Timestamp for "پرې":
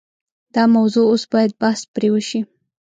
1.93-2.07